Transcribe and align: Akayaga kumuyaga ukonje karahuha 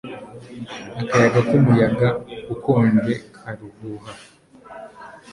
Akayaga 1.01 1.39
kumuyaga 1.49 2.07
ukonje 2.53 3.13
karahuha 3.35 4.11